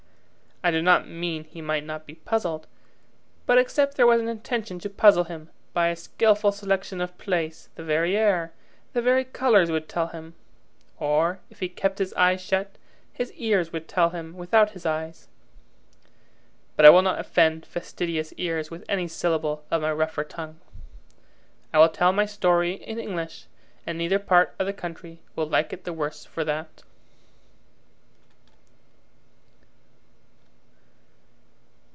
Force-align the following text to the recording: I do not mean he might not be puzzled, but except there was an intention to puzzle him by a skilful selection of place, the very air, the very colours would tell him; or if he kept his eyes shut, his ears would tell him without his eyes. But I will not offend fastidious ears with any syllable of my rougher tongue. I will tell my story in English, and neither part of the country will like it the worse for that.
I 0.63 0.69
do 0.69 0.79
not 0.79 1.07
mean 1.07 1.45
he 1.45 1.59
might 1.59 1.83
not 1.83 2.05
be 2.05 2.13
puzzled, 2.13 2.67
but 3.47 3.57
except 3.57 3.97
there 3.97 4.05
was 4.05 4.21
an 4.21 4.27
intention 4.29 4.77
to 4.81 4.91
puzzle 4.91 5.23
him 5.23 5.49
by 5.73 5.87
a 5.87 5.95
skilful 5.95 6.51
selection 6.51 7.01
of 7.01 7.17
place, 7.17 7.69
the 7.73 7.83
very 7.83 8.15
air, 8.15 8.53
the 8.93 9.01
very 9.01 9.23
colours 9.25 9.71
would 9.71 9.89
tell 9.89 10.09
him; 10.09 10.35
or 10.99 11.39
if 11.49 11.61
he 11.61 11.67
kept 11.67 11.97
his 11.97 12.13
eyes 12.13 12.41
shut, 12.41 12.77
his 13.11 13.33
ears 13.33 13.71
would 13.73 13.87
tell 13.87 14.11
him 14.11 14.37
without 14.37 14.69
his 14.73 14.85
eyes. 14.85 15.29
But 16.75 16.85
I 16.85 16.91
will 16.91 17.01
not 17.01 17.17
offend 17.19 17.65
fastidious 17.65 18.31
ears 18.33 18.69
with 18.69 18.85
any 18.87 19.07
syllable 19.07 19.65
of 19.71 19.81
my 19.81 19.91
rougher 19.91 20.23
tongue. 20.23 20.59
I 21.73 21.79
will 21.79 21.89
tell 21.89 22.13
my 22.13 22.27
story 22.27 22.73
in 22.73 22.99
English, 22.99 23.47
and 23.87 23.97
neither 23.97 24.19
part 24.19 24.53
of 24.59 24.67
the 24.67 24.73
country 24.73 25.21
will 25.35 25.47
like 25.47 25.73
it 25.73 25.85
the 25.85 25.93
worse 25.93 26.23
for 26.23 26.43
that. 26.43 26.83